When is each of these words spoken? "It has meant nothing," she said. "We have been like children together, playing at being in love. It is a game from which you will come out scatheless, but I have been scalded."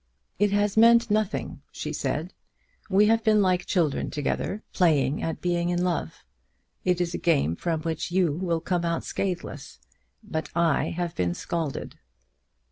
"It 0.39 0.49
has 0.51 0.77
meant 0.77 1.11
nothing," 1.11 1.61
she 1.71 1.93
said. 1.93 2.33
"We 2.89 3.05
have 3.05 3.23
been 3.23 3.39
like 3.43 3.67
children 3.67 4.09
together, 4.09 4.63
playing 4.73 5.21
at 5.21 5.41
being 5.41 5.69
in 5.69 5.83
love. 5.83 6.23
It 6.83 6.99
is 6.99 7.13
a 7.13 7.19
game 7.19 7.55
from 7.55 7.83
which 7.83 8.09
you 8.09 8.31
will 8.31 8.61
come 8.61 8.83
out 8.83 9.03
scatheless, 9.03 9.77
but 10.23 10.49
I 10.55 10.85
have 10.89 11.13
been 11.13 11.35
scalded." 11.35 11.99